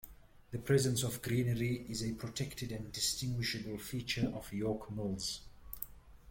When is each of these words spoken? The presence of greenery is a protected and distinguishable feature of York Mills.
The 0.49 0.57
presence 0.57 1.03
of 1.03 1.21
greenery 1.21 1.85
is 1.87 2.03
a 2.03 2.13
protected 2.13 2.71
and 2.71 2.91
distinguishable 2.91 3.77
feature 3.77 4.31
of 4.33 4.51
York 4.51 4.89
Mills. 4.91 5.41